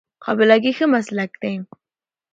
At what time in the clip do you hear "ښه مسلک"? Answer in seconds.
0.77-1.31